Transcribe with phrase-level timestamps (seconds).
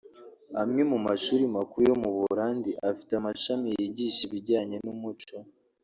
[0.61, 5.35] Amwe mu mashuri makuru yo mu Buholandi afite amashami yigisha ibijyanye n’umuco